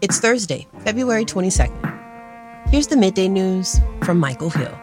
It's 0.00 0.20
Thursday, 0.20 0.68
February 0.84 1.24
22nd. 1.24 2.68
Here's 2.68 2.86
the 2.86 2.96
midday 2.96 3.26
news 3.26 3.80
from 4.04 4.20
Michael 4.20 4.48
Hill. 4.48 4.78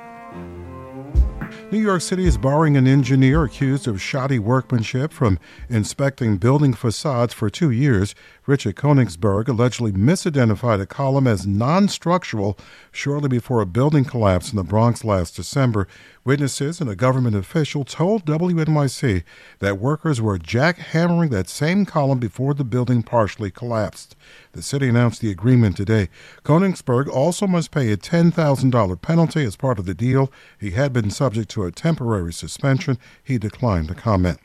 New 1.71 1.79
York 1.79 2.01
City 2.01 2.25
is 2.25 2.37
barring 2.37 2.75
an 2.75 2.85
engineer 2.85 3.45
accused 3.45 3.87
of 3.87 4.01
shoddy 4.01 4.39
workmanship 4.39 5.13
from 5.13 5.39
inspecting 5.69 6.35
building 6.35 6.73
facades 6.73 7.33
for 7.33 7.49
two 7.49 7.71
years. 7.71 8.13
Richard 8.47 8.75
Koenigsberg 8.75 9.47
allegedly 9.47 9.91
misidentified 9.91 10.79
a 10.79 10.85
column 10.85 11.25
as 11.25 11.47
non 11.47 11.87
structural 11.87 12.55
shortly 12.91 13.27
before 13.27 13.59
a 13.59 13.65
building 13.65 14.05
collapsed 14.05 14.53
in 14.53 14.57
the 14.57 14.63
Bronx 14.63 15.03
last 15.03 15.35
December. 15.35 15.87
Witnesses 16.23 16.79
and 16.79 16.87
a 16.87 16.95
government 16.95 17.35
official 17.35 17.83
told 17.83 18.23
WNYC 18.25 19.23
that 19.59 19.79
workers 19.79 20.21
were 20.21 20.37
jackhammering 20.37 21.31
that 21.31 21.49
same 21.49 21.85
column 21.85 22.19
before 22.19 22.53
the 22.53 22.63
building 22.63 23.01
partially 23.01 23.49
collapsed. 23.49 24.15
The 24.51 24.61
city 24.61 24.89
announced 24.89 25.21
the 25.21 25.31
agreement 25.31 25.75
today. 25.75 26.09
Koenigsberg 26.43 27.07
also 27.07 27.47
must 27.47 27.71
pay 27.71 27.91
a 27.91 27.97
$10,000 27.97 29.01
penalty 29.01 29.43
as 29.43 29.55
part 29.55 29.79
of 29.79 29.85
the 29.85 29.95
deal. 29.95 30.31
He 30.59 30.71
had 30.71 30.93
been 30.93 31.09
subject 31.09 31.49
to 31.51 31.63
a 31.63 31.71
temporary 31.71 32.33
suspension. 32.33 32.99
He 33.23 33.39
declined 33.39 33.87
to 33.87 33.95
comment. 33.95 34.39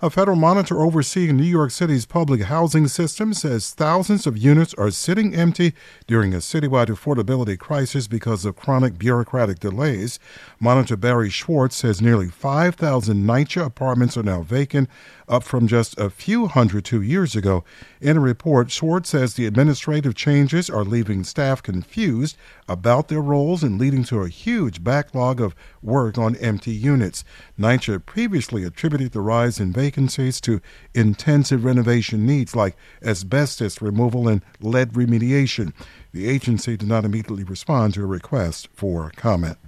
A 0.00 0.10
federal 0.10 0.36
monitor 0.36 0.80
overseeing 0.80 1.36
New 1.36 1.42
York 1.42 1.70
City's 1.70 2.06
public 2.06 2.42
housing 2.42 2.88
system 2.88 3.34
says 3.34 3.72
thousands 3.72 4.26
of 4.26 4.38
units 4.38 4.74
are 4.74 4.90
sitting 4.90 5.34
empty 5.34 5.74
during 6.06 6.32
a 6.32 6.38
citywide 6.38 6.86
affordability 6.86 7.58
crisis 7.58 8.06
because 8.06 8.44
of 8.44 8.56
chronic 8.56 8.98
bureaucratic 8.98 9.58
delays. 9.58 10.18
Monitor 10.60 10.96
Barry 10.96 11.30
Schwartz 11.30 11.76
says 11.76 12.00
nearly 12.00 12.28
5,000 12.28 13.24
NYCHA 13.24 13.64
apartments 13.64 14.16
are 14.16 14.22
now 14.22 14.42
vacant, 14.42 14.88
up 15.28 15.44
from 15.44 15.66
just 15.66 15.98
a 15.98 16.10
few 16.10 16.46
hundred 16.46 16.84
two 16.84 17.02
years 17.02 17.36
ago. 17.36 17.64
In 18.00 18.16
a 18.16 18.20
report, 18.20 18.70
Schwartz 18.70 19.10
says 19.10 19.34
the 19.34 19.46
administrative 19.46 20.14
changes 20.14 20.68
are 20.70 20.84
leaving 20.84 21.24
staff 21.24 21.62
confused 21.62 22.36
about 22.68 23.08
their 23.08 23.20
roles 23.20 23.62
and 23.62 23.78
leading 23.78 24.04
to 24.04 24.22
a 24.22 24.28
huge 24.28 24.82
backlog 24.82 25.40
of 25.40 25.54
work 25.82 26.18
on 26.18 26.36
empty 26.36 26.72
units. 26.72 27.24
NYCHA 27.58 28.06
previously 28.06 28.64
attributed 28.64 29.12
the 29.12 29.20
rise 29.20 29.60
in 29.60 29.72
vacancies 29.72 30.40
to 30.40 30.60
intensive 30.94 31.64
renovation 31.64 32.26
needs 32.26 32.56
like 32.56 32.76
asbestos 33.02 33.82
removal 33.82 34.28
and 34.28 34.42
lead 34.60 34.92
remediation. 34.92 35.72
The 36.12 36.28
agency 36.28 36.76
did 36.76 36.88
not 36.88 37.04
immediately 37.04 37.44
respond 37.44 37.94
to 37.94 38.02
a 38.02 38.06
request 38.06 38.68
for 38.72 39.12
comment. 39.16 39.58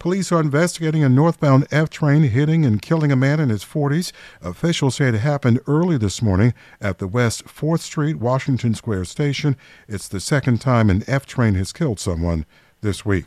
Police 0.00 0.32
are 0.32 0.40
investigating 0.40 1.04
a 1.04 1.10
northbound 1.10 1.66
F 1.70 1.90
train 1.90 2.22
hitting 2.22 2.64
and 2.64 2.80
killing 2.80 3.12
a 3.12 3.16
man 3.16 3.38
in 3.38 3.50
his 3.50 3.62
40s. 3.62 4.12
Officials 4.40 4.94
say 4.94 5.08
it 5.08 5.14
happened 5.16 5.60
early 5.66 5.98
this 5.98 6.22
morning 6.22 6.54
at 6.80 6.96
the 6.96 7.06
West 7.06 7.44
4th 7.44 7.80
Street 7.80 8.16
Washington 8.16 8.74
Square 8.74 9.04
station. 9.04 9.58
It's 9.88 10.08
the 10.08 10.18
second 10.18 10.62
time 10.62 10.88
an 10.88 11.04
F 11.06 11.26
train 11.26 11.54
has 11.56 11.74
killed 11.74 12.00
someone 12.00 12.46
this 12.80 13.04
week. 13.04 13.26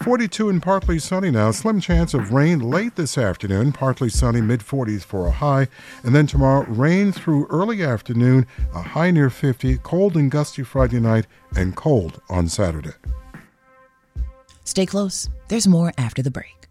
42 0.00 0.48
and 0.48 0.62
partly 0.62 1.00
sunny 1.00 1.32
now. 1.32 1.50
Slim 1.50 1.80
chance 1.80 2.14
of 2.14 2.32
rain 2.32 2.60
late 2.60 2.94
this 2.94 3.18
afternoon. 3.18 3.72
Partly 3.72 4.08
sunny, 4.08 4.40
mid 4.40 4.60
40s 4.60 5.02
for 5.02 5.26
a 5.26 5.32
high. 5.32 5.66
And 6.04 6.14
then 6.14 6.28
tomorrow, 6.28 6.64
rain 6.68 7.10
through 7.10 7.48
early 7.48 7.82
afternoon, 7.82 8.46
a 8.72 8.80
high 8.80 9.10
near 9.10 9.28
50. 9.28 9.78
Cold 9.78 10.14
and 10.14 10.30
gusty 10.30 10.62
Friday 10.62 11.00
night, 11.00 11.26
and 11.56 11.74
cold 11.74 12.20
on 12.30 12.48
Saturday. 12.48 12.92
Stay 14.74 14.86
close. 14.86 15.28
There's 15.46 15.68
more 15.68 15.92
after 15.96 16.20
the 16.20 16.32
break. 16.32 16.66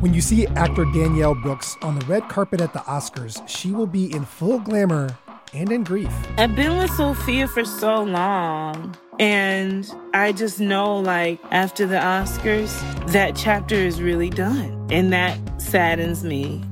When 0.00 0.12
you 0.12 0.20
see 0.20 0.46
actor 0.48 0.84
Danielle 0.84 1.34
Brooks 1.34 1.78
on 1.80 1.98
the 1.98 2.04
red 2.04 2.28
carpet 2.28 2.60
at 2.60 2.74
the 2.74 2.80
Oscars, 2.80 3.42
she 3.48 3.72
will 3.72 3.86
be 3.86 4.12
in 4.14 4.26
full 4.26 4.58
glamour 4.58 5.16
and 5.54 5.72
in 5.72 5.82
grief. 5.82 6.12
I've 6.36 6.54
been 6.54 6.76
with 6.76 6.90
Sophia 6.90 7.48
for 7.48 7.64
so 7.64 8.02
long. 8.02 8.94
And 9.18 9.90
I 10.12 10.32
just 10.32 10.60
know, 10.60 10.98
like, 10.98 11.40
after 11.50 11.86
the 11.86 11.96
Oscars, 11.96 12.78
that 13.12 13.34
chapter 13.34 13.76
is 13.76 14.02
really 14.02 14.28
done. 14.28 14.88
And 14.90 15.10
that 15.14 15.38
saddens 15.58 16.22
me. 16.22 16.62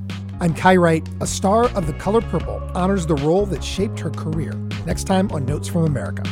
I'm 0.41 0.53
Kai 0.53 0.77
Wright, 0.77 1.09
a 1.23 1.27
star 1.27 1.71
of 1.71 1.87
The 1.87 1.95
Color 1.95 2.21
Purple, 2.21 2.61
honors 2.75 3.07
the 3.07 3.17
role 3.17 3.47
that 3.47 3.65
shaped 3.65 3.99
her 4.01 4.11
career. 4.11 4.53
Next 4.85 5.05
time 5.05 5.33
on 5.33 5.47
Notes 5.47 5.69
from 5.69 5.87
America. 5.87 6.23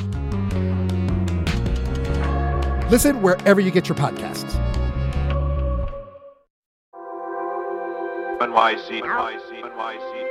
Listen 2.90 3.20
wherever 3.20 3.60
you 3.60 3.72
get 3.72 3.88
your 3.88 3.96
podcasts. 3.96 4.54
NYC, 8.38 9.02
NYC, 9.02 9.62
NYC. 9.62 10.26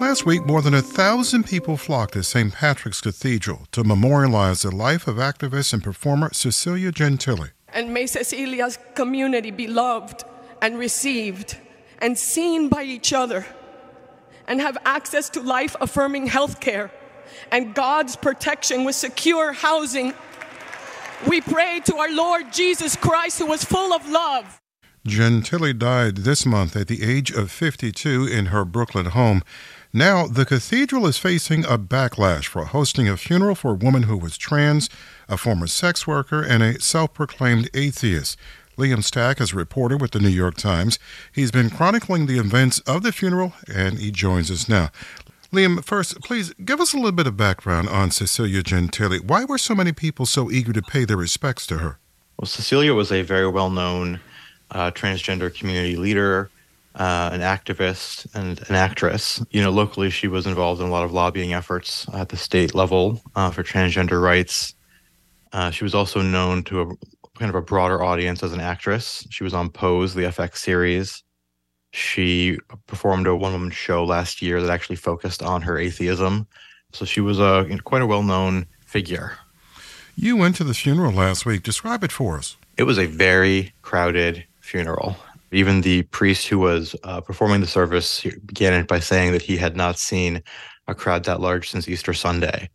Last 0.00 0.26
week, 0.26 0.44
more 0.44 0.60
than 0.60 0.74
a 0.74 0.82
thousand 0.82 1.44
people 1.44 1.78
flocked 1.78 2.12
to 2.12 2.22
St. 2.22 2.52
Patrick's 2.52 3.00
Cathedral 3.00 3.66
to 3.72 3.82
memorialize 3.82 4.60
the 4.62 4.70
life 4.70 5.08
of 5.08 5.16
activist 5.16 5.72
and 5.72 5.82
performer 5.82 6.28
Cecilia 6.34 6.92
Gentili. 6.92 7.52
And 7.70 7.94
may 7.94 8.06
Cecilia's 8.06 8.78
community 8.94 9.50
be 9.50 9.66
loved 9.66 10.24
and 10.60 10.78
received 10.78 11.56
and 11.98 12.18
seen 12.18 12.68
by 12.68 12.82
each 12.82 13.14
other 13.14 13.46
and 14.46 14.60
have 14.60 14.76
access 14.84 15.30
to 15.30 15.40
life 15.40 15.74
affirming 15.80 16.26
health 16.26 16.60
care 16.60 16.90
and 17.50 17.74
God's 17.74 18.16
protection 18.16 18.84
with 18.84 18.94
secure 18.94 19.52
housing. 19.52 20.14
We 21.26 21.40
pray 21.40 21.80
to 21.86 21.96
our 21.96 22.12
Lord 22.12 22.52
Jesus 22.52 22.96
Christ, 22.96 23.38
who 23.38 23.46
was 23.46 23.64
full 23.64 23.92
of 23.92 24.08
love. 24.08 24.60
Gentili 25.06 25.76
died 25.76 26.18
this 26.18 26.44
month 26.44 26.76
at 26.76 26.88
the 26.88 27.02
age 27.02 27.30
of 27.30 27.50
52 27.50 28.26
in 28.26 28.46
her 28.46 28.64
Brooklyn 28.64 29.06
home. 29.06 29.42
Now, 29.92 30.26
the 30.26 30.44
cathedral 30.44 31.06
is 31.06 31.16
facing 31.16 31.64
a 31.64 31.78
backlash 31.78 32.46
for 32.46 32.64
hosting 32.66 33.08
a 33.08 33.16
funeral 33.16 33.54
for 33.54 33.70
a 33.70 33.76
woman 33.76 34.02
who 34.02 34.16
was 34.18 34.36
trans, 34.36 34.90
a 35.28 35.36
former 35.36 35.68
sex 35.68 36.06
worker, 36.06 36.42
and 36.42 36.62
a 36.62 36.80
self 36.80 37.14
proclaimed 37.14 37.70
atheist. 37.72 38.36
Liam 38.76 39.02
Stack 39.02 39.40
is 39.40 39.52
a 39.52 39.56
reporter 39.56 39.96
with 39.96 40.10
the 40.10 40.20
New 40.20 40.28
York 40.28 40.56
Times. 40.56 40.98
He's 41.32 41.50
been 41.50 41.70
chronicling 41.70 42.26
the 42.26 42.38
events 42.38 42.80
of 42.80 43.02
the 43.02 43.12
funeral, 43.12 43.54
and 43.72 43.98
he 43.98 44.10
joins 44.10 44.50
us 44.50 44.68
now. 44.68 44.90
Liam, 45.52 45.84
first, 45.84 46.20
please 46.22 46.52
give 46.64 46.80
us 46.80 46.92
a 46.92 46.96
little 46.96 47.12
bit 47.12 47.26
of 47.26 47.36
background 47.36 47.88
on 47.88 48.10
Cecilia 48.10 48.62
Gentili. 48.62 49.20
Why 49.20 49.44
were 49.44 49.58
so 49.58 49.74
many 49.74 49.92
people 49.92 50.26
so 50.26 50.50
eager 50.50 50.72
to 50.72 50.82
pay 50.82 51.04
their 51.04 51.16
respects 51.16 51.66
to 51.68 51.78
her? 51.78 51.98
Well, 52.38 52.46
Cecilia 52.46 52.94
was 52.94 53.12
a 53.12 53.22
very 53.22 53.48
well 53.48 53.70
known 53.70 54.20
uh, 54.72 54.90
transgender 54.90 55.54
community 55.54 55.96
leader, 55.96 56.50
uh, 56.96 57.30
an 57.32 57.40
activist, 57.40 58.26
and 58.34 58.60
an 58.68 58.74
actress. 58.74 59.42
You 59.50 59.62
know, 59.62 59.70
locally, 59.70 60.10
she 60.10 60.28
was 60.28 60.46
involved 60.46 60.80
in 60.80 60.88
a 60.88 60.90
lot 60.90 61.04
of 61.04 61.12
lobbying 61.12 61.52
efforts 61.52 62.06
at 62.12 62.28
the 62.28 62.36
state 62.36 62.74
level 62.74 63.22
uh, 63.36 63.50
for 63.50 63.62
transgender 63.62 64.20
rights. 64.20 64.74
Uh, 65.52 65.70
she 65.70 65.84
was 65.84 65.94
also 65.94 66.20
known 66.20 66.64
to 66.64 66.82
a 66.82 66.86
kind 67.38 67.48
of 67.48 67.54
a 67.54 67.62
broader 67.62 68.02
audience 68.02 68.42
as 68.42 68.52
an 68.52 68.60
actress. 68.60 69.26
She 69.30 69.44
was 69.44 69.54
on 69.54 69.70
Pose, 69.70 70.14
the 70.14 70.22
FX 70.22 70.56
series. 70.56 71.22
She 71.96 72.58
performed 72.86 73.26
a 73.26 73.34
one 73.34 73.52
woman 73.52 73.70
show 73.70 74.04
last 74.04 74.42
year 74.42 74.60
that 74.60 74.68
actually 74.68 74.96
focused 74.96 75.42
on 75.42 75.62
her 75.62 75.78
atheism. 75.78 76.46
So 76.92 77.06
she 77.06 77.22
was 77.22 77.38
a 77.38 77.64
you 77.66 77.74
know, 77.74 77.82
quite 77.82 78.02
a 78.02 78.06
well 78.06 78.22
known 78.22 78.66
figure. 78.84 79.32
You 80.14 80.36
went 80.36 80.56
to 80.56 80.64
the 80.64 80.74
funeral 80.74 81.12
last 81.12 81.46
week. 81.46 81.62
Describe 81.62 82.04
it 82.04 82.12
for 82.12 82.36
us. 82.36 82.58
It 82.76 82.82
was 82.82 82.98
a 82.98 83.06
very 83.06 83.72
crowded 83.80 84.44
funeral. 84.60 85.16
Even 85.52 85.80
the 85.80 86.02
priest 86.02 86.48
who 86.48 86.58
was 86.58 86.94
uh, 87.02 87.22
performing 87.22 87.62
the 87.62 87.66
service 87.66 88.22
began 88.44 88.74
it 88.74 88.88
by 88.88 89.00
saying 89.00 89.32
that 89.32 89.40
he 89.40 89.56
had 89.56 89.74
not 89.74 89.98
seen 89.98 90.42
a 90.88 90.94
crowd 90.94 91.24
that 91.24 91.40
large 91.40 91.70
since 91.70 91.88
Easter 91.88 92.12
Sunday. 92.12 92.68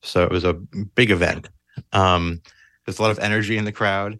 So 0.00 0.22
it 0.22 0.30
was 0.30 0.44
a 0.44 0.54
big 0.54 1.10
event. 1.10 1.50
Um, 1.92 2.40
there's 2.86 2.98
a 2.98 3.02
lot 3.02 3.10
of 3.10 3.18
energy 3.18 3.58
in 3.58 3.66
the 3.66 3.72
crowd. 3.72 4.18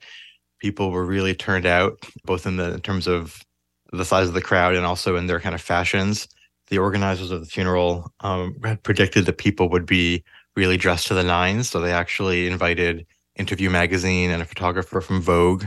People 0.58 0.90
were 0.90 1.06
really 1.06 1.34
turned 1.34 1.64
out, 1.64 2.06
both 2.26 2.46
in 2.46 2.56
the 2.58 2.74
in 2.74 2.80
terms 2.82 3.06
of 3.06 3.42
the 3.92 4.04
size 4.04 4.28
of 4.28 4.34
the 4.34 4.40
crowd 4.40 4.74
and 4.74 4.86
also 4.86 5.16
in 5.16 5.26
their 5.26 5.40
kind 5.40 5.54
of 5.54 5.60
fashions. 5.60 6.28
The 6.68 6.78
organizers 6.78 7.30
of 7.30 7.40
the 7.40 7.46
funeral 7.46 8.12
um, 8.20 8.56
had 8.64 8.82
predicted 8.82 9.26
that 9.26 9.38
people 9.38 9.68
would 9.68 9.86
be 9.86 10.24
really 10.56 10.76
dressed 10.76 11.06
to 11.08 11.14
the 11.14 11.22
nines, 11.22 11.68
so 11.68 11.80
they 11.80 11.92
actually 11.92 12.46
invited 12.46 13.06
Interview 13.36 13.70
Magazine 13.70 14.30
and 14.30 14.42
a 14.42 14.46
photographer 14.46 15.00
from 15.00 15.20
Vogue 15.20 15.64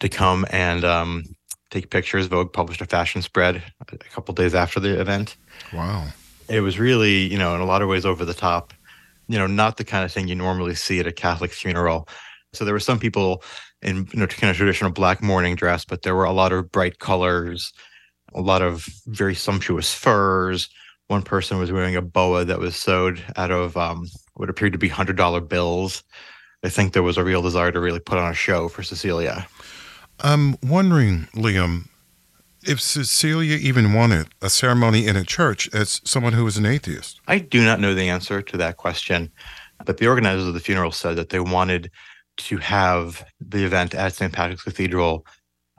to 0.00 0.08
come 0.08 0.46
and 0.50 0.84
um, 0.84 1.24
take 1.70 1.90
pictures. 1.90 2.26
Vogue 2.26 2.52
published 2.52 2.80
a 2.80 2.86
fashion 2.86 3.22
spread 3.22 3.62
a 3.80 3.96
couple 3.96 4.34
days 4.34 4.54
after 4.54 4.80
the 4.80 5.00
event. 5.00 5.36
Wow. 5.72 6.08
It 6.48 6.60
was 6.60 6.78
really, 6.78 7.30
you 7.30 7.38
know, 7.38 7.54
in 7.54 7.60
a 7.60 7.66
lot 7.66 7.82
of 7.82 7.88
ways 7.88 8.04
over 8.04 8.24
the 8.24 8.34
top. 8.34 8.72
You 9.28 9.38
know, 9.38 9.46
not 9.46 9.76
the 9.76 9.84
kind 9.84 10.04
of 10.04 10.10
thing 10.10 10.26
you 10.26 10.34
normally 10.34 10.74
see 10.74 10.98
at 10.98 11.06
a 11.06 11.12
Catholic 11.12 11.52
funeral. 11.52 12.08
So 12.52 12.64
there 12.64 12.74
were 12.74 12.80
some 12.80 12.98
people 12.98 13.42
in 13.82 14.08
you 14.12 14.20
know 14.20 14.26
kind 14.26 14.50
of 14.50 14.56
traditional 14.56 14.90
black 14.90 15.22
mourning 15.22 15.54
dress, 15.54 15.84
but 15.84 16.02
there 16.02 16.14
were 16.14 16.24
a 16.24 16.32
lot 16.32 16.52
of 16.52 16.70
bright 16.70 16.98
colors, 16.98 17.72
a 18.34 18.40
lot 18.40 18.62
of 18.62 18.86
very 19.06 19.34
sumptuous 19.34 19.94
furs. 19.94 20.68
One 21.08 21.22
person 21.22 21.58
was 21.58 21.72
wearing 21.72 21.96
a 21.96 22.02
boa 22.02 22.44
that 22.44 22.60
was 22.60 22.76
sewed 22.76 23.22
out 23.36 23.50
of 23.50 23.76
um, 23.76 24.06
what 24.34 24.50
appeared 24.50 24.72
to 24.72 24.78
be 24.78 24.88
hundred 24.88 25.16
dollar 25.16 25.40
bills. 25.40 26.02
I 26.62 26.68
think 26.68 26.92
there 26.92 27.02
was 27.02 27.16
a 27.16 27.24
real 27.24 27.42
desire 27.42 27.72
to 27.72 27.80
really 27.80 28.00
put 28.00 28.18
on 28.18 28.30
a 28.30 28.34
show 28.34 28.68
for 28.68 28.82
Cecilia. 28.82 29.46
I'm 30.20 30.56
wondering, 30.62 31.28
Liam, 31.34 31.88
if 32.66 32.80
Cecilia 32.80 33.56
even 33.56 33.94
wanted 33.94 34.28
a 34.42 34.50
ceremony 34.50 35.06
in 35.06 35.16
a 35.16 35.24
church 35.24 35.72
as 35.74 36.02
someone 36.04 36.34
who 36.34 36.44
was 36.44 36.58
an 36.58 36.66
atheist. 36.66 37.20
I 37.26 37.38
do 37.38 37.64
not 37.64 37.80
know 37.80 37.94
the 37.94 38.10
answer 38.10 38.42
to 38.42 38.56
that 38.58 38.76
question, 38.76 39.30
but 39.86 39.96
the 39.96 40.08
organizers 40.08 40.46
of 40.46 40.52
the 40.52 40.60
funeral 40.60 40.92
said 40.92 41.16
that 41.16 41.30
they 41.30 41.40
wanted 41.40 41.90
to 42.46 42.58
have 42.58 43.24
the 43.40 43.64
event 43.64 43.94
at 43.94 44.14
St. 44.14 44.32
Patrick's 44.32 44.62
Cathedral. 44.62 45.26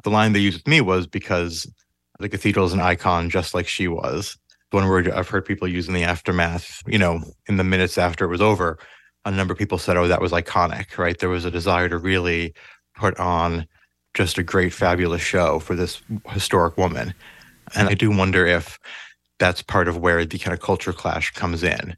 The 0.03 0.09
line 0.09 0.33
they 0.33 0.39
used 0.39 0.59
with 0.59 0.67
me 0.67 0.81
was 0.81 1.07
because 1.07 1.71
the 2.19 2.29
cathedral 2.29 2.65
is 2.65 2.73
an 2.73 2.79
icon 2.79 3.29
just 3.29 3.53
like 3.53 3.67
she 3.67 3.87
was. 3.87 4.37
One 4.71 4.87
word 4.87 5.09
I've 5.09 5.27
heard 5.27 5.45
people 5.45 5.67
use 5.67 5.87
in 5.87 5.93
the 5.93 6.03
aftermath, 6.03 6.81
you 6.87 6.97
know, 6.97 7.21
in 7.47 7.57
the 7.57 7.63
minutes 7.63 7.97
after 7.97 8.25
it 8.25 8.29
was 8.29 8.41
over, 8.41 8.79
a 9.25 9.31
number 9.31 9.51
of 9.51 9.57
people 9.57 9.77
said, 9.77 9.97
oh, 9.97 10.07
that 10.07 10.21
was 10.21 10.31
iconic, 10.31 10.97
right? 10.97 11.17
There 11.17 11.29
was 11.29 11.45
a 11.45 11.51
desire 11.51 11.89
to 11.89 11.97
really 11.97 12.53
put 12.95 13.19
on 13.19 13.67
just 14.13 14.37
a 14.37 14.43
great, 14.43 14.73
fabulous 14.73 15.21
show 15.21 15.59
for 15.59 15.75
this 15.75 16.01
historic 16.29 16.77
woman. 16.77 17.13
And 17.75 17.89
I 17.89 17.93
do 17.93 18.15
wonder 18.15 18.45
if 18.45 18.79
that's 19.39 19.61
part 19.61 19.87
of 19.87 19.97
where 19.97 20.25
the 20.25 20.37
kind 20.37 20.53
of 20.53 20.61
culture 20.61 20.93
clash 20.93 21.31
comes 21.31 21.63
in. 21.63 21.95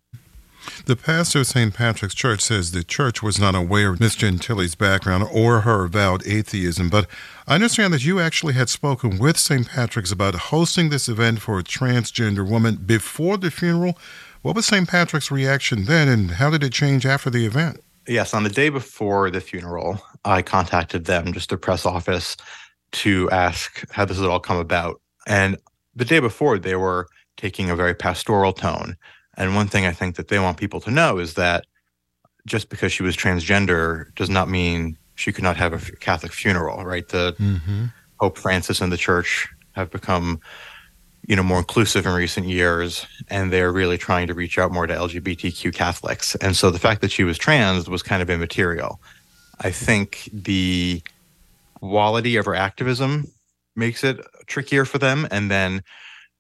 The 0.86 0.96
pastor 0.96 1.40
of 1.40 1.48
St. 1.48 1.74
Patrick's 1.74 2.16
Church 2.16 2.42
says 2.42 2.72
the 2.72 2.84
church 2.84 3.24
was 3.24 3.40
not 3.40 3.56
aware 3.56 3.92
of 3.92 4.00
Miss 4.00 4.16
Gentili's 4.16 4.76
background 4.76 5.28
or 5.32 5.62
her 5.62 5.86
avowed 5.86 6.26
atheism, 6.28 6.90
but 6.90 7.08
I 7.48 7.56
understand 7.56 7.94
that 7.94 8.06
you 8.06 8.20
actually 8.20 8.54
had 8.54 8.70
spoken 8.70 9.18
with 9.18 9.38
St. 9.38 9.68
Patrick's 9.68 10.12
about 10.12 10.36
hosting 10.36 10.90
this 10.90 11.08
event 11.08 11.42
for 11.42 11.60
a 11.60 11.64
transgender 11.64 12.48
woman 12.48 12.76
before 12.86 13.38
the 13.38 13.52
funeral. 13.52 13.98
What 14.42 14.56
was 14.56 14.66
St. 14.66 14.88
Patrick's 14.88 15.32
reaction 15.32 15.86
then, 15.86 16.08
and 16.10 16.32
how 16.32 16.50
did 16.50 16.64
it 16.64 16.74
change 16.74 17.06
after 17.06 17.30
the 17.30 17.46
event? 17.46 17.80
Yes, 18.08 18.34
on 18.34 18.44
the 18.44 18.50
day 18.50 18.68
before 18.70 19.32
the 19.32 19.40
funeral, 19.40 20.02
I 20.26 20.42
contacted 20.42 21.06
them, 21.06 21.32
just 21.32 21.50
their 21.50 21.58
press 21.58 21.86
office, 21.86 22.36
to 22.92 23.30
ask 23.32 23.90
how 23.92 24.04
this 24.06 24.18
had 24.18 24.28
all 24.28 24.40
come 24.40 24.58
about. 24.58 25.00
And 25.26 25.58
the 25.96 26.06
day 26.06 26.20
before, 26.20 26.60
they 26.60 26.76
were 26.76 27.08
taking 27.38 27.70
a 27.70 27.76
very 27.76 27.94
pastoral 27.94 28.54
tone. 28.54 28.98
And 29.36 29.56
one 29.56 29.68
thing 29.68 29.86
I 29.86 29.92
think 29.92 30.16
that 30.16 30.28
they 30.28 30.40
want 30.40 30.58
people 30.58 30.80
to 30.82 30.92
know 30.92 31.20
is 31.20 31.34
that 31.36 31.66
just 32.46 32.70
because 32.70 32.92
she 32.92 33.04
was 33.04 33.16
transgender 33.16 34.14
does 34.16 34.30
not 34.30 34.50
mean 34.50 34.98
she 35.16 35.32
could 35.32 35.44
not 35.44 35.58
have 35.58 35.74
a 35.74 35.96
Catholic 35.98 36.32
funeral, 36.34 36.84
right? 36.84 37.08
The 37.08 37.36
mm-hmm. 37.40 37.86
Pope 38.20 38.38
Francis 38.38 38.82
and 38.82 38.92
the 38.92 38.98
Church 38.98 39.48
have 39.74 39.92
become, 39.92 40.40
you 41.28 41.36
know, 41.36 41.44
more 41.44 41.60
inclusive 41.60 42.06
in 42.06 42.14
recent 42.14 42.48
years, 42.48 43.06
and 43.30 43.52
they're 43.52 43.72
really 43.72 43.98
trying 43.98 44.28
to 44.28 44.34
reach 44.34 44.58
out 44.58 44.72
more 44.72 44.88
to 44.88 44.94
LGBTQ 44.94 45.74
Catholics. 45.74 46.36
And 46.36 46.56
so 46.56 46.70
the 46.70 46.80
fact 46.80 47.02
that 47.02 47.12
she 47.12 47.24
was 47.24 47.38
trans 47.38 47.90
was 47.90 48.04
kind 48.04 48.22
of 48.22 48.30
immaterial. 48.30 49.00
I 49.62 49.72
think 49.72 50.30
the 50.34 51.02
quality 51.76 52.36
of 52.36 52.46
her 52.46 52.56
activism 52.56 53.32
makes 53.76 54.04
it 54.04 54.20
trickier 54.48 54.86
for 54.86 54.98
them, 54.98 55.28
and 55.32 55.50
then 55.50 55.84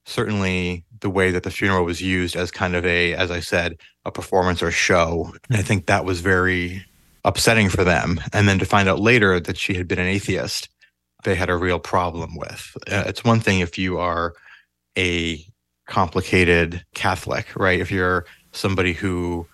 certainly 0.05 0.85
the 0.99 1.09
way 1.09 1.31
that 1.31 1.43
the 1.43 1.51
funeral 1.51 1.85
was 1.85 2.01
used 2.01 2.35
as 2.35 2.51
kind 2.51 2.75
of 2.75 2.85
a, 2.85 3.13
as 3.13 3.31
I 3.31 3.39
said, 3.39 3.77
a 4.05 4.11
performance 4.11 4.61
or 4.61 4.71
show. 4.71 5.33
And 5.49 5.57
I 5.57 5.61
think 5.61 5.85
that 5.85 6.05
was 6.05 6.21
very 6.21 6.85
upsetting 7.25 7.69
for 7.69 7.83
them. 7.83 8.19
And 8.31 8.47
then 8.47 8.59
to 8.59 8.65
find 8.65 8.89
out 8.89 8.99
later 8.99 9.39
that 9.39 9.57
she 9.57 9.73
had 9.73 9.87
been 9.87 9.99
an 9.99 10.07
atheist, 10.07 10.69
they 11.23 11.35
had 11.35 11.49
a 11.49 11.55
real 11.55 11.79
problem 11.79 12.35
with. 12.35 12.75
Uh, 12.91 13.03
it's 13.05 13.23
one 13.23 13.39
thing 13.39 13.59
if 13.59 13.77
you 13.77 13.97
are 13.97 14.33
a 14.97 15.43
complicated 15.87 16.83
Catholic, 16.95 17.47
right? 17.55 17.79
If 17.79 17.91
you're 17.91 18.25
somebody 18.51 18.93
who 18.93 19.47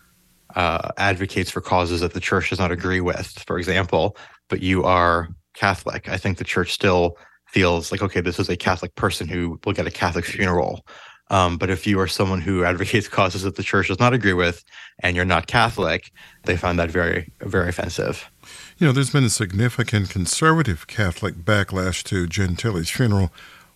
uh, 0.55 0.89
advocates 0.97 1.51
for 1.51 1.61
causes 1.61 2.01
that 2.01 2.13
the 2.13 2.19
church 2.19 2.49
does 2.49 2.59
not 2.59 2.71
agree 2.71 3.01
with, 3.01 3.43
for 3.45 3.57
example, 3.57 4.17
but 4.49 4.61
you 4.61 4.83
are 4.83 5.29
Catholic, 5.53 6.09
I 6.09 6.17
think 6.17 6.37
the 6.37 6.43
church 6.43 6.73
still 6.73 7.17
feels 7.51 7.91
like, 7.91 8.01
okay, 8.01 8.21
this 8.21 8.39
is 8.39 8.49
a 8.49 8.57
Catholic 8.57 8.95
person 8.95 9.27
who 9.27 9.59
will 9.65 9.73
get 9.73 9.87
a 9.87 9.91
Catholic 9.91 10.25
funeral. 10.25 10.85
Um, 11.31 11.57
but 11.57 11.69
if 11.69 11.85
you 11.85 11.99
are 11.99 12.07
someone 12.07 12.41
who 12.41 12.63
advocates 12.63 13.07
causes 13.19 13.43
that 13.43 13.55
the 13.55 13.63
church 13.63 13.87
does 13.87 13.99
not 13.99 14.13
agree 14.13 14.33
with 14.33 14.63
and 15.01 15.15
you're 15.15 15.25
not 15.25 15.47
Catholic, 15.47 16.11
they 16.45 16.57
find 16.57 16.79
that 16.79 16.89
very, 16.89 17.31
very 17.41 17.69
offensive. 17.69 18.29
You 18.77 18.87
know, 18.87 18.93
there's 18.93 19.11
been 19.11 19.23
a 19.23 19.29
significant 19.29 20.09
conservative 20.09 20.87
Catholic 20.87 21.35
backlash 21.35 22.03
to 22.05 22.27
Gentili's 22.27 22.89
funeral. 22.89 23.31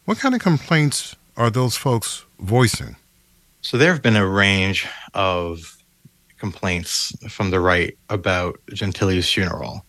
What 0.05 0.19
kind 0.19 0.33
of 0.33 0.41
complaints 0.41 1.15
are 1.37 1.49
those 1.49 1.75
folks 1.75 2.25
voicing? 2.39 2.95
So 3.61 3.77
there 3.77 3.93
have 3.93 4.01
been 4.01 4.15
a 4.15 4.27
range 4.27 4.87
of 5.13 5.77
complaints 6.37 7.15
from 7.29 7.51
the 7.51 7.59
right 7.59 7.97
about 8.09 8.59
Gentili's 8.73 9.31
funeral. 9.31 9.85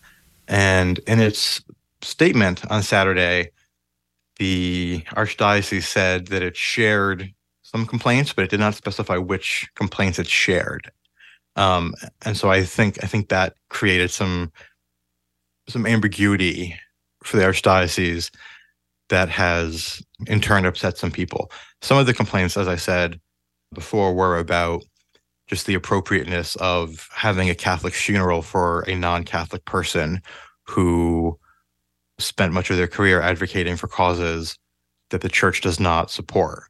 And 0.47 0.99
in 1.07 1.19
its 1.19 1.61
statement 2.01 2.65
on 2.71 2.83
Saturday, 2.83 3.49
the 4.37 5.03
Archdiocese 5.11 5.83
said 5.83 6.27
that 6.27 6.43
it 6.43 6.57
shared 6.57 7.33
some 7.63 7.85
complaints, 7.85 8.33
but 8.33 8.43
it 8.45 8.51
did 8.51 8.59
not 8.59 8.75
specify 8.75 9.17
which 9.17 9.69
complaints 9.75 10.19
it 10.19 10.27
shared. 10.27 10.91
Um, 11.55 11.93
and 12.23 12.35
so 12.37 12.51
I 12.51 12.63
think 12.63 13.03
I 13.03 13.07
think 13.07 13.29
that 13.29 13.55
created 13.69 14.11
some 14.11 14.51
some 15.67 15.85
ambiguity 15.85 16.77
for 17.23 17.37
the 17.37 17.43
archdiocese 17.43 18.29
that 19.09 19.29
has 19.29 20.01
in 20.27 20.41
turn 20.41 20.65
upset 20.65 20.97
some 20.97 21.11
people. 21.11 21.51
Some 21.81 21.97
of 21.97 22.05
the 22.05 22.13
complaints, 22.13 22.57
as 22.57 22.67
I 22.67 22.75
said 22.75 23.19
before, 23.73 24.13
were 24.13 24.37
about 24.37 24.83
just 25.47 25.65
the 25.65 25.75
appropriateness 25.75 26.55
of 26.57 27.07
having 27.13 27.49
a 27.49 27.55
Catholic 27.55 27.93
funeral 27.93 28.41
for 28.41 28.81
a 28.81 28.95
non-Catholic 28.95 29.65
person 29.65 30.21
who 30.63 31.37
spent 32.17 32.53
much 32.53 32.69
of 32.69 32.77
their 32.77 32.87
career 32.87 33.21
advocating 33.21 33.75
for 33.75 33.87
causes 33.87 34.57
that 35.09 35.21
the 35.21 35.29
church 35.29 35.61
does 35.61 35.79
not 35.79 36.09
support. 36.11 36.63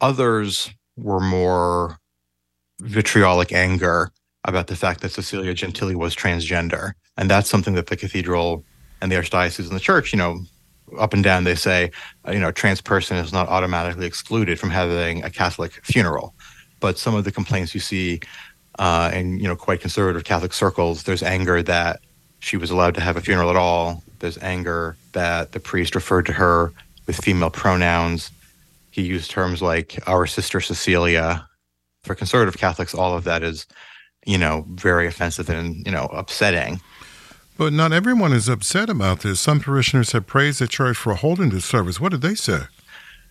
Others 0.00 0.70
were 0.96 1.20
more 1.20 1.98
vitriolic 2.80 3.52
anger 3.52 4.10
about 4.44 4.66
the 4.66 4.76
fact 4.76 5.00
that 5.00 5.10
Cecilia 5.10 5.54
Gentili 5.54 5.94
was 5.94 6.16
transgender. 6.16 6.92
And 7.16 7.30
that's 7.30 7.50
something 7.50 7.74
that 7.74 7.88
the 7.88 7.96
cathedral 7.96 8.64
and 9.02 9.12
the 9.12 9.16
archdiocese 9.16 9.68
and 9.68 9.76
the 9.76 9.80
church, 9.80 10.12
you 10.12 10.18
know, 10.18 10.40
up 10.98 11.12
and 11.12 11.22
down, 11.22 11.44
they 11.44 11.54
say, 11.54 11.90
uh, 12.26 12.32
you 12.32 12.40
know, 12.40 12.48
a 12.48 12.52
trans 12.52 12.80
person 12.80 13.16
is 13.16 13.32
not 13.32 13.48
automatically 13.48 14.06
excluded 14.06 14.58
from 14.58 14.70
having 14.70 15.22
a 15.22 15.30
Catholic 15.30 15.72
funeral. 15.84 16.34
But 16.80 16.98
some 16.98 17.14
of 17.14 17.24
the 17.24 17.32
complaints 17.32 17.74
you 17.74 17.80
see 17.80 18.20
uh, 18.78 19.10
in, 19.12 19.38
you 19.38 19.46
know, 19.46 19.56
quite 19.56 19.80
conservative 19.80 20.24
Catholic 20.24 20.52
circles, 20.52 21.04
there's 21.04 21.22
anger 21.22 21.62
that 21.62 22.00
she 22.40 22.56
was 22.56 22.70
allowed 22.70 22.94
to 22.96 23.00
have 23.00 23.16
a 23.16 23.20
funeral 23.20 23.50
at 23.50 23.56
all. 23.56 24.02
There's 24.18 24.38
anger 24.38 24.96
that 25.12 25.52
the 25.52 25.60
priest 25.60 25.94
referred 25.94 26.26
to 26.26 26.32
her 26.32 26.72
with 27.06 27.16
female 27.16 27.50
pronouns 27.50 28.30
he 28.90 29.02
used 29.02 29.30
terms 29.30 29.62
like 29.62 29.98
our 30.06 30.26
sister 30.26 30.60
Cecilia. 30.60 31.46
For 32.02 32.14
conservative 32.14 32.58
Catholics, 32.58 32.94
all 32.94 33.16
of 33.16 33.24
that 33.24 33.42
is, 33.42 33.66
you 34.26 34.38
know, 34.38 34.64
very 34.70 35.06
offensive 35.06 35.48
and, 35.48 35.84
you 35.86 35.92
know, 35.92 36.06
upsetting. 36.06 36.80
But 37.56 37.72
not 37.72 37.92
everyone 37.92 38.32
is 38.32 38.48
upset 38.48 38.88
about 38.88 39.20
this. 39.20 39.38
Some 39.38 39.60
parishioners 39.60 40.12
have 40.12 40.26
praised 40.26 40.60
the 40.60 40.66
church 40.66 40.96
for 40.96 41.14
holding 41.14 41.50
this 41.50 41.64
service. 41.64 42.00
What 42.00 42.12
did 42.12 42.22
they 42.22 42.34
say? 42.34 42.60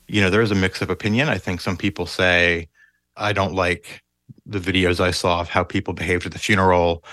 You 0.08 0.22
know, 0.22 0.30
there 0.30 0.42
is 0.42 0.51
a 0.51 0.56
mix 0.56 0.82
of 0.82 0.89
opinion. 0.89 1.30
I 1.30 1.38
think 1.38 1.62
some 1.62 1.78
people 1.78 2.06
say, 2.06 2.70
I 3.18 3.34
don't 3.34 3.54
like 3.54 4.04
the 4.46 4.60
videos 4.60 5.00
I 5.00 5.12
saw 5.12 5.42
of 5.42 5.50
how 5.50 5.63
people 5.63 5.94
behaved 5.94 6.25
at 6.25 6.32
the 6.32 6.39
funeral, 6.39 7.04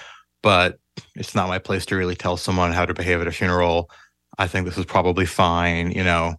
but 0.43 0.79
it's 1.15 1.35
not 1.35 1.49
my 1.49 1.59
place 1.59 1.87
to 1.87 1.97
really 1.97 2.15
tell 2.15 2.37
someone 2.37 2.73
how 2.73 2.87
to 2.87 2.95
behave 2.95 3.21
at 3.21 3.27
a 3.27 3.33
funeral. 3.33 3.91
I 4.39 4.47
think 4.47 4.67
this 4.67 4.79
is 4.79 4.85
probably 4.85 5.27
fine. 5.27 5.91
You 5.93 6.05
know, 6.05 6.35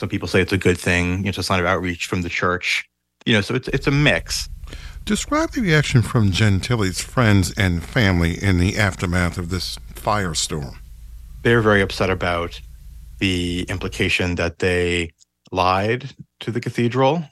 Some 0.00 0.08
people 0.08 0.28
say 0.28 0.40
it's 0.40 0.52
a 0.52 0.58
good 0.58 0.78
thing. 0.78 1.18
You 1.18 1.24
know, 1.24 1.28
it's 1.30 1.38
a 1.38 1.42
sign 1.42 1.60
of 1.60 1.66
outreach 1.66 2.06
from 2.06 2.22
the 2.22 2.28
church. 2.28 2.84
You 3.24 3.34
know, 3.34 3.40
so 3.40 3.54
it's 3.54 3.68
it's 3.68 3.86
a 3.86 3.90
mix. 3.90 4.48
Describe 5.04 5.52
the 5.52 5.60
reaction 5.60 6.02
from 6.02 6.32
Gentili's 6.32 7.00
friends 7.00 7.54
and 7.56 7.82
family 7.82 8.42
in 8.42 8.58
the 8.58 8.76
aftermath 8.76 9.38
of 9.38 9.50
this 9.50 9.78
firestorm. 9.94 10.76
They're 11.42 11.60
very 11.60 11.80
upset 11.80 12.10
about 12.10 12.60
the 13.18 13.64
implication 13.68 14.34
that 14.34 14.58
they 14.58 15.12
lied 15.52 16.10
to 16.40 16.50
the 16.50 16.60
cathedral. 16.60 17.22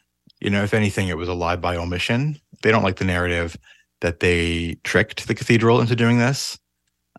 You 0.41 0.51
know, 0.51 0.63
if 0.63 0.73
anything, 0.73 1.09
it 1.09 1.17
was 1.17 1.29
a 1.29 1.35
lie 1.35 1.57
by 1.57 1.77
omission. 1.77 2.39
They 2.63 2.71
don't 2.71 2.85
like 2.85 2.97
the 2.97 3.05
narrative 3.05 3.57
that 4.01 4.21
they 4.21 4.77
tricked 4.85 5.27
the 5.27 5.35
cathedral 5.35 5.81
into 5.81 5.97
doing 5.97 6.19
this. 6.19 6.59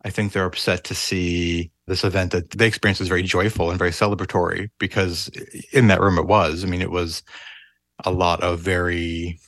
I 0.05 0.11
think 0.11 0.31
they're 0.31 0.45
upset 0.45 0.83
to 0.85 0.95
see 0.95 1.71
this 1.87 2.03
event 2.03 2.31
that 2.31 2.51
they 2.51 2.67
experienced 2.67 3.01
as 3.01 3.07
very 3.07 3.23
joyful 3.23 3.71
and 3.71 3.79
very 3.79 3.89
celebratory 3.89 4.69
because 4.77 5.29
in 5.73 5.87
that 5.87 5.99
room 5.99 6.19
it 6.19 6.27
was. 6.27 6.63
I 6.63 6.67
mean, 6.67 6.81
it 6.81 6.91
was 6.91 7.23
a 8.05 8.11
lot 8.11 8.41
of 8.43 8.59
very 8.59 9.39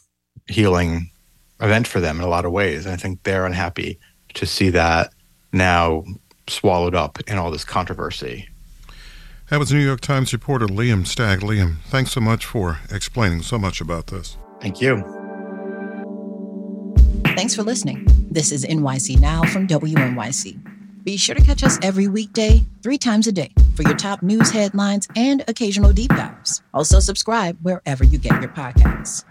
healing 0.48 1.12
event 1.62 1.86
for 1.88 2.00
them 2.00 2.18
in 2.18 2.24
a 2.24 2.28
lot 2.28 2.44
of 2.44 2.52
ways. 2.52 2.86
And 2.86 2.94
I 2.94 2.98
think 2.98 3.22
they're 3.22 3.46
unhappy 3.46 4.00
to 4.34 4.48
see 4.48 4.70
that 4.72 5.14
now 5.54 6.04
swallowed 6.48 6.96
up 6.96 7.20
in 7.28 7.38
all 7.38 7.52
this 7.52 7.64
controversy. 7.64 8.50
That 9.52 9.60
was 9.60 9.72
New 9.72 9.80
York 9.80 10.02
Times 10.02 10.34
reporter 10.34 10.66
Liam 10.66 11.06
Stack. 11.06 11.40
Liam, 11.40 11.78
thanks 11.86 12.12
so 12.12 12.20
much 12.20 12.46
for 12.46 12.80
explaining 12.90 13.44
so 13.44 13.60
much 13.60 13.80
about 13.80 14.08
this. 14.08 14.38
Thank 14.60 14.82
you. 14.82 15.04
Thanks 17.36 17.54
for 17.54 17.62
listening. 17.62 18.26
This 18.38 18.51
is 18.51 18.65
NYC 18.65 19.20
Now 19.20 19.41
from 19.46 19.65
WNYC. 19.65 21.03
Be 21.03 21.17
sure 21.17 21.34
to 21.34 21.41
catch 21.41 21.63
us 21.63 21.79
every 21.82 22.08
weekday, 22.08 22.63
three 22.84 23.00
times 23.00 23.25
a 23.25 23.32
day, 23.32 23.51
for 23.74 23.82
your 23.82 23.96
top 23.96 24.22
news 24.22 24.51
headlines 24.51 25.08
and 25.15 25.44
occasional 25.48 25.91
deep 25.91 26.12
dives. 26.12 26.62
Also, 26.72 27.00
subscribe 27.00 27.58
wherever 27.63 28.03
you 28.03 28.20
get 28.20 28.39
your 28.39 28.51
podcasts. 28.51 29.24